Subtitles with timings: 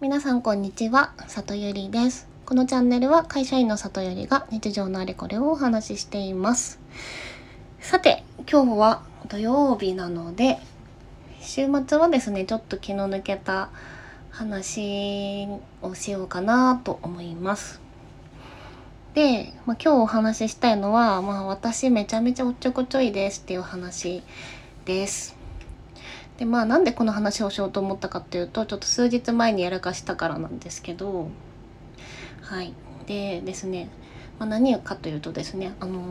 [0.00, 2.28] 皆さんこんにちは、里ゆりです。
[2.46, 6.78] このチャンネルは会社員の里ゆりが日常のあれこれをお話ししています。
[7.80, 10.60] さて、今日は土曜日なので、
[11.40, 13.70] 週末はですね、ちょっと気の抜けた
[14.30, 15.48] 話
[15.82, 17.80] をしようかなと思います。
[19.14, 24.22] で、まあ、今日お話ししたいのは、まあ、私めちゃめちゃおっちょこちょいですっていう話
[24.84, 25.37] です。
[26.38, 31.28] でまあなんでこの話をしようと思ったかっていうとちょっと数日前にやらかしたからなんですけど
[32.42, 32.72] はい。
[33.06, 33.88] でですね、
[34.38, 36.02] まあ、何かというとですねあの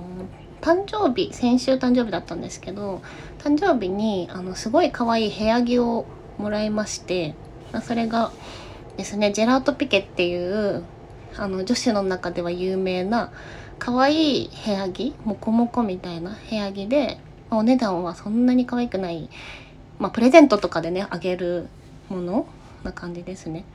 [0.61, 3.01] 誕生日先週誕生日だったんですけど
[3.39, 6.05] 誕生日にあのすごい可愛い部屋着を
[6.37, 7.35] もらいまして
[7.71, 8.31] まあそれが
[8.97, 10.83] ですねジェラートピケっていう
[11.37, 13.31] あの女子の中では有名な
[13.79, 19.29] 可愛い部屋着モコモコみたいな部屋着でまお値段はそんなに可愛くない
[19.99, 21.67] まあ、プレゼントとかでねあげる
[22.09, 22.47] もの
[22.83, 23.65] な感じですね。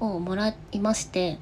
[0.00, 1.38] をもらいまして。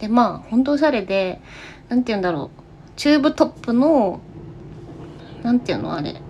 [0.00, 1.40] でまあほんとおしゃれで
[1.88, 2.60] 何て言うんだろう。
[2.96, 4.20] チューブトップの
[5.42, 6.20] 何て言うのあれ。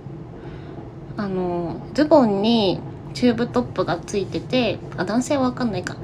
[1.16, 2.80] あのズボンに
[3.14, 5.96] チューブトップがついててあ男性はわかんないか。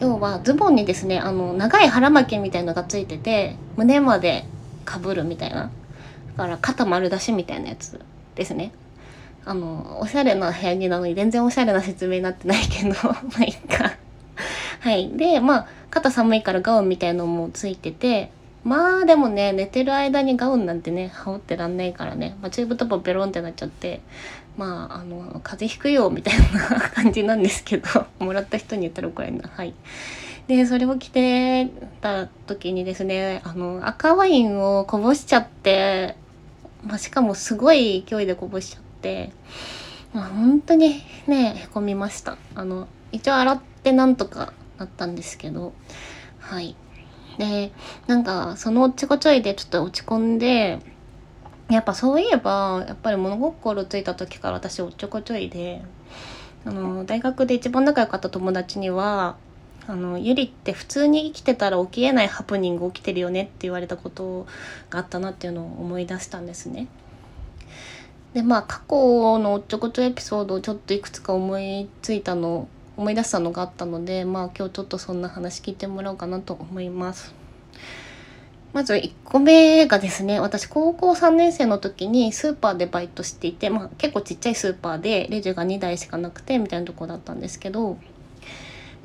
[0.00, 4.44] 要はズボンにですねあの長い腹巻きみたいのがついてて胸まで
[4.84, 5.70] かぶるみたいな。
[6.36, 8.00] だから肩丸出しみたいなやつ
[8.34, 8.72] ですね。
[9.44, 13.92] あの、おしゃれな部屋着なのに全然おしゃれな説明になってないけど、 まあいいか。
[14.80, 15.10] はい。
[15.10, 18.30] で、まあ、肩寒いからガウンみたいのもついてて、
[18.64, 24.00] まあでもね、寝てる間にガウンなんてね、羽織ってらんないからね、まあ、チューブトップベロンってなっちゃって、
[24.56, 29.50] まあ、あの、風邪ひくよ、みたいな感じなんですけど、 もらった人に言ったら怒られるな。
[29.54, 29.72] はい。
[30.48, 31.68] で、それを着て
[32.00, 36.16] た時にですね、あの、赤ワインをこぼしちゃって、
[36.84, 38.89] まあ、しかもすごい勢いでこぼしちゃ、って、
[40.12, 45.72] まあ、本当にねへこみましたあの一応洗ってなんとかなったんですけど
[46.40, 46.76] はい
[47.38, 47.72] で
[48.06, 50.80] なんかそのおっちこちょいでちょっと落ち込んで
[51.70, 55.82] やっぱそういえばやっぱり物心ついた時から私おっちょこちょいで
[56.64, 59.36] あの大学で一番仲良かった友達には
[59.86, 64.46] あのゆりって普通に生きてたら起きえないハプニング起きてるよねって言われたこと
[64.90, 66.88] があったなっていうのを思い出したんですね。
[68.34, 77.34] でまあ過去のおっちょこちょエピソードをちょっといくつか思いついたの思い出したのがあったのでまあ今日ちょっとそんな話聞いてもらおうかなと思います。
[78.72, 87.98] まず1個目がですね私高校3年生の時にスーパーでバイトしていて、まあ、結構ちっちゃいスーパーでレジが2台しかなくてみたいなとこだったんですけど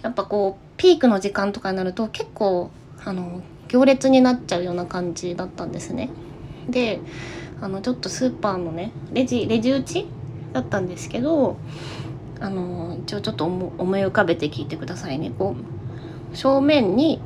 [0.03, 2.69] やっぱこうピークの時間とかになると結構
[3.03, 6.09] あの行列になっちゃうような感じだったんですね。
[6.69, 6.99] で
[7.61, 10.07] あのちょっとスーパーのねレジレジ打ち
[10.53, 11.57] だったんですけど
[12.39, 15.31] あの一応ちょっと思い浮かべて聞いてくださいね。
[15.37, 15.55] こ
[16.33, 17.21] う正面に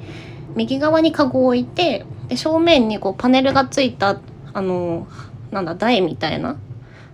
[0.56, 4.20] 右側にカゴを置いてで正面にこうパネルがついた
[4.54, 5.08] あの
[5.52, 6.58] なんだ台みたいな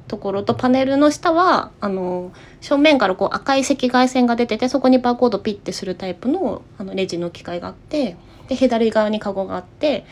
[0.08, 2.32] ところとパネルの下はあの
[2.62, 10.06] 正面からこう赤い赤外線が出ててそこにバーコードピッてするタイプのあのレジの機械があってで左側にカゴがあって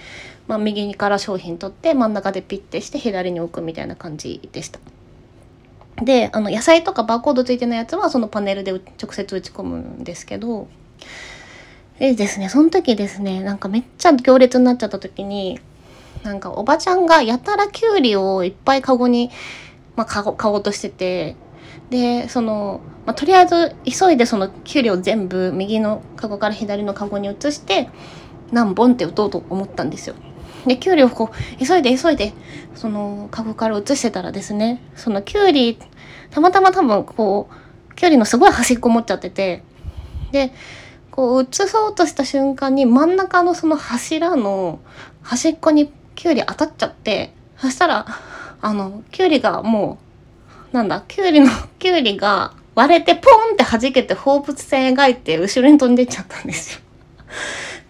[0.48, 4.80] まあ、右から商品取って真ん中でピッてして左に置くみたいな感じでした。
[6.02, 10.68] であの野菜とかバーコードついてないやつはそのパネルで直接打ち込むんですけど
[12.00, 15.60] でですねその時ですねなんかめっちゃ行列になっちゃった時に
[16.24, 19.30] なんかおばちゃんがやたらきゅうりをいっぱいカゴに、
[19.96, 21.36] まあ、買おうとしてて
[21.90, 27.90] でその、まあ、とりあえず急いでそのきゅうりを全部右のカゴから左のカゴに移して
[28.52, 30.16] 何本って打とうと思ったんですよ。
[30.66, 32.34] で、きゅうりをこう、急いで急いで、
[32.76, 35.78] その、カゴから移してたらですね、そのきゅうり、
[36.32, 39.64] たまたま多分こう、きゅうりのすごい端っこ持っちゃってて、
[40.32, 40.54] で、
[41.12, 44.80] こう、移そうとした瞬間に真ん中のその柱の
[45.22, 48.06] 端っこにきゅうり当たっちゃって、そしたら、
[48.62, 50.00] あの、きゅうりがも
[50.72, 56.80] う、なんだ、きゅうりの、きゅうりが割れてポンって弾けて放物線描いて後ろに飛んでっちゃったんですよ。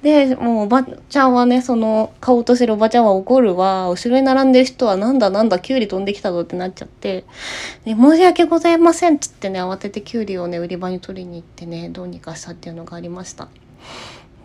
[0.03, 3.87] で、もうおばちゃんはね、その、買おうとしてるおばちゃんは怒るわ。
[3.87, 7.23] 後ろに並んでる人はなんだなんだ、キュウリ飛んできたぞってなっちゃって、
[7.85, 13.47] で申し訳ございませんっつってね、慌ててキュウリをね、売り場に取りに行ってね、どうにかしたっていうのがありました。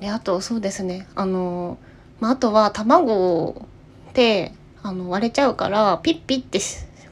[0.01, 1.77] で、あと、そうですね、あの、
[2.21, 3.67] まあ、あとは卵
[4.11, 4.53] って、
[4.85, 6.61] あの、割れちゃうから、ピッピッって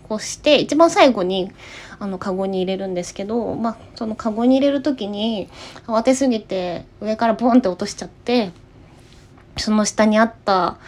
[0.08, 1.50] こうして、一番最後に、
[1.98, 5.48] あの、カゴに入れるんですけど、まあ、そのカゴに入れる時に、
[5.86, 8.52] 慌てすぎて、上からボンって落としちゃって、
[9.56, 10.78] その下にあった、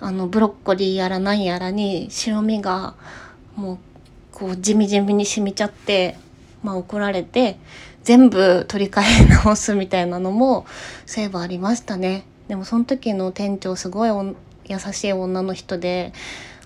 [0.00, 2.94] あの、ブロッコリーやら何やらに白身が、
[3.56, 3.78] もう、
[4.32, 6.16] こう、じみじみに染みちゃって、
[6.62, 7.58] まあ怒られて、
[8.04, 10.66] 全部取り替え直すみたいなのも
[11.06, 12.24] そういえばありましたね。
[12.48, 14.34] でもその時の店長すごい
[14.66, 16.12] 優しい女の人で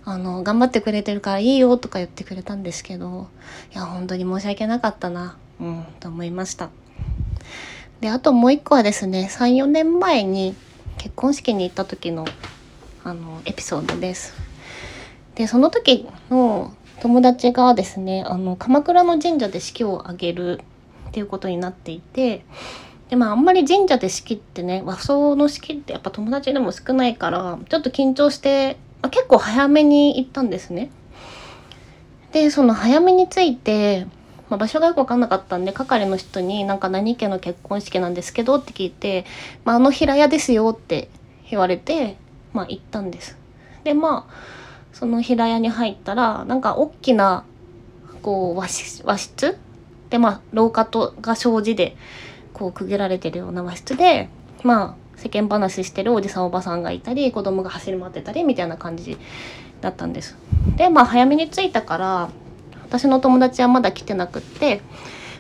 [0.06, 3.28] あの頑張ってくれてるからいいよとか言ってくれたんですけど
[3.74, 5.84] いや本当に申し訳なかったなうん。
[6.00, 6.70] と思いました。
[8.00, 10.54] であともう一個はですね34年前に
[10.98, 12.24] 結婚式に行った時の
[13.04, 14.34] あのエピソードです。
[15.34, 20.60] でその時の友達がですねあの鎌倉の神社で式を挙げる
[21.08, 22.44] っていうことになっていて
[23.10, 30.90] でまああんまり神社で式ってね和装の式ってやっぱ友達でも少ないからちょっと緊張して、まあ、結構早めに行ったんですね。
[32.32, 34.06] でその早めに着いて、
[34.50, 39.24] まあ、場所がよく分かんなかったんで係の人になんか何家の結婚式なんですけどって聞いて
[39.64, 41.08] 「まあ、あの平屋ですよ」って
[41.48, 42.16] 言われて、
[42.52, 43.38] まあ、行ったんです。
[43.84, 44.34] でまあ
[44.92, 47.44] その平屋に入ったらなんか大きな
[48.22, 49.58] こう和室
[50.10, 51.96] でまあ廊下とが障子で
[52.52, 54.28] こう区切られてるような和室で
[54.62, 59.16] まあ世間話してるおじさんおばさんがいたり子供が走り回ってたりみたいな感じ
[59.80, 60.36] だったんです。
[60.76, 62.30] でまあ早めに着いたから
[62.84, 64.80] 私の友達はまだ来てなくって、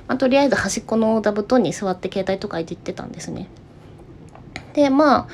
[0.08, 3.48] まあ、とりあえず端っこの座布団に座って携帯とかいじってたんですね。
[4.72, 5.28] でまあ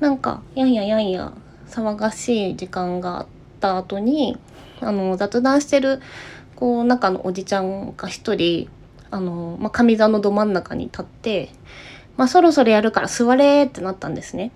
[0.00, 1.32] なんかやんややんや
[1.68, 3.26] 騒がしい時間があっ
[3.60, 4.38] た後に
[4.80, 6.00] あの雑談してる
[6.54, 8.68] こう中のおじちゃんが一人
[9.10, 11.50] あの、まあ、上座のど真ん中に立って、
[12.16, 14.50] まあ、そろそろやるから座れってなったんですね。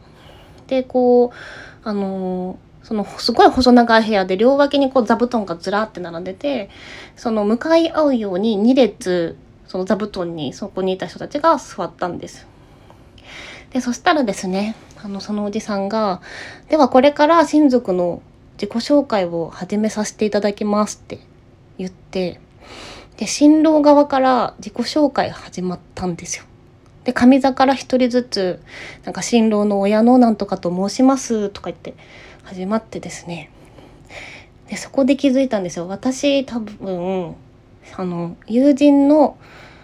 [0.66, 6.70] でこうあのそのすごい細長い部屋で両脇にこう座布団がずらって並んでて
[7.16, 9.36] その向かい合うように2列
[9.66, 12.46] その座布団にそこにいた人たちが座ったんです。
[13.70, 16.20] でそしたらですねあのそのおじさんが
[16.68, 18.22] 「ではこれから親族の
[18.54, 21.20] 自己紹介を始めさせていただきます」って
[21.78, 22.40] 言って
[23.16, 26.44] で新郎側から自己紹介が始まったんですよ。
[27.10, 28.60] で上座から一人ずつ
[29.04, 31.94] なんか新郎の親のなんとかと申しますとか言って
[32.44, 33.50] 始まってですね
[34.68, 37.34] でそこで気づいたんですよ私多分
[37.96, 39.36] あの友人の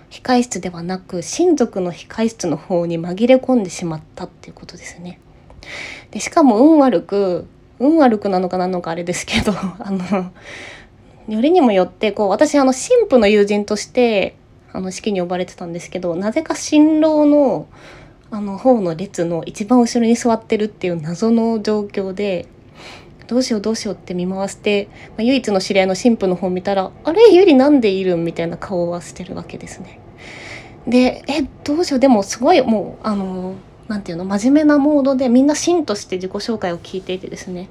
[0.09, 5.19] 控え室ではなく親族の控え室の方に紛れ込んでしまったっていうことですね。
[6.13, 7.49] でしかも運悪く
[7.81, 10.31] 運悪くなのかなのかあれですけどあの
[11.29, 14.37] よりにもよってこう私あの神父の友人として
[14.77, 17.67] あの式に呼ばれてたんですけどなぜか新郎の
[18.31, 22.47] あの方の列の一番後ろに座ってるっていう謎の状況で
[23.27, 27.33] どうしようどうしようって見回して、まあ、唯一の知り合いの神父の方見たら「あれ？
[27.33, 29.99] ゆりなんでいるん?」みたいな顔はしてるわけですね。
[30.87, 32.01] でえどうしよう？
[32.01, 33.55] でもすごいもうあの
[33.89, 34.39] 何て言うの？
[34.39, 37.69] 真面目なモードでみんな芯として自己紹介を聞いていてですね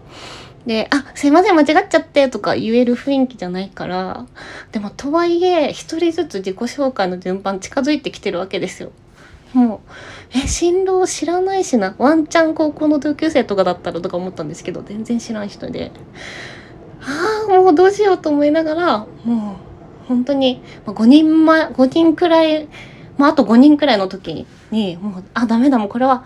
[0.65, 4.25] で、あ、すいません、間違っちゃってとか言える雰囲気じゃないから、
[4.71, 8.91] でもとはいえ、一人ずつ自己紹介の順番近づいてきてるわけですよ。
[9.53, 9.79] もう、
[10.33, 11.94] え、新郎知らないしな。
[12.00, 15.91] ワンチャン高校の同級生とかだったらとか思ったんですけど、全然知らん人で。
[17.00, 19.57] ああ、もうどうしようと思いながら、も
[20.03, 22.67] う、本当に、5人前、5人くらい、
[23.17, 24.47] まあ、あと5人くらいの時に、
[24.98, 26.25] もう、あ、ダメだ、もうこれは、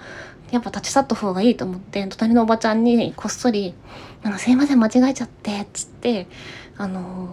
[0.51, 3.75] やっぱ立ち去った方がいいと思って、隣のおばちゃんにこっそり、
[4.23, 6.27] なんかすいません、間違えちゃって、っつって、
[6.77, 7.29] あの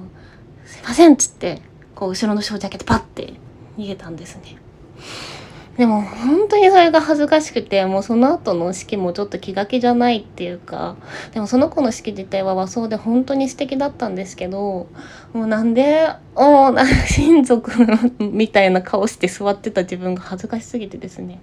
[0.66, 1.62] ー、すいません、っつって、
[1.94, 3.34] こう、後ろの障子開けてパッて
[3.78, 4.56] 逃げたんですね。
[5.76, 10.96] でも本当にそれが恥ずかしくてもうその後の式もちょっと気が気じゃないっていうか
[11.32, 14.88] でもその子の式自体は和装で本当に素敵だったんですけど
[15.34, 16.72] もうなんでお
[17.08, 17.70] 親族
[18.18, 21.40] みたいな顔して座ってた自分が恥ずかしすぎてですね。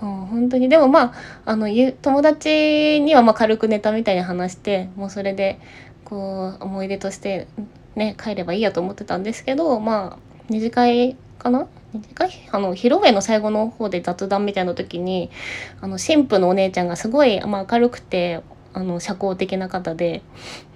[0.00, 1.14] 本当にでもま
[1.46, 1.68] ああの
[2.02, 5.58] 友達にはま軽くネタみたいに話してもうそれで
[6.04, 7.46] こう思い出として
[7.94, 10.18] ね帰ればいいやと思ってたんですけどまあ
[10.50, 15.30] 二次会かな二次会あの披露宴の最後の方で雑談みたいな時に
[15.80, 20.22] あの新婦のお姉ちゃんがすごい、まあ、明るくてあの社交的な方で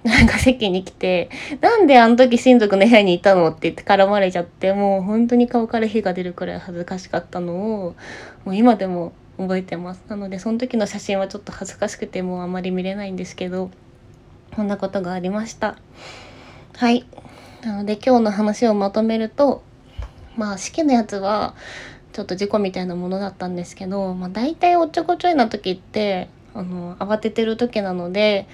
[0.03, 7.95] なんか席に来て「なんであの時親族の部屋にいたの?」って言って絡まれちゃってもう本当に顔から火が出るくらい恥ずかしかったのを
[8.45, 10.03] もう今でも覚えてます。
[10.07, 13.69] なのでその時の写真はちょっと恥ずかしくてもうあまり見れないんですけど
[14.55, 15.75] こんなことがありました。
[16.77, 17.05] はい。
[17.61, 19.63] なので今日の話をまとめると
[20.37, 21.55] まあ式のやつは
[22.13, 28.47] ちょっと事故みたいなものだったんですけど、まあ、大体おっちょこちょいな時ってあの慌ててる時なので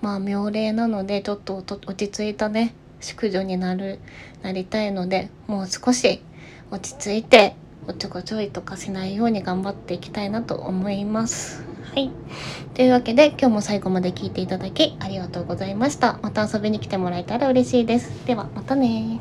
[0.00, 3.98] まあ妙齢なのでちょっと落ち着いたね淑女になる
[4.42, 6.22] なりたいのでもう少し
[6.70, 7.54] 落ち着いて
[7.86, 11.64] おっちょこちょいとかしないように頑張っていきたいなと思います。
[11.94, 12.10] はい。
[12.72, 16.18] というわけで今日も最後まで聞いていただきありがとうございました。
[16.22, 18.26] また遊びに来てもらえたら嬉しいです。
[18.26, 19.20] ではまたね